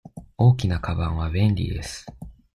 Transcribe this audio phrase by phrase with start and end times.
[0.35, 2.07] 大きなかばんは便利です。